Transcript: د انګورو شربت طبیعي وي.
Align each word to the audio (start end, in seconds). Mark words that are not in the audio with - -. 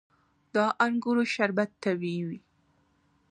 د 0.53 0.55
انګورو 0.85 1.23
شربت 1.33 1.69
طبیعي 1.83 2.21
وي. 2.27 2.39